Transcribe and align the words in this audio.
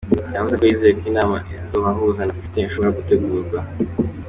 Yavuze 0.35 0.55
ko 0.59 0.63
yizeye 0.65 0.93
ko 0.99 1.03
inama 1.11 1.37
izobahuza 1.65 2.21
na 2.23 2.35
Putin 2.39 2.63
ishobora 2.65 2.95
gutegurwa. 2.97 3.57